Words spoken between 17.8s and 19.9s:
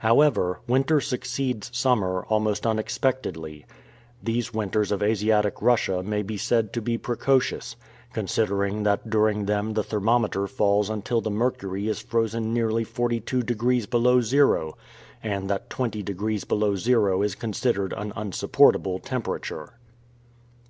an unsupportable temperature.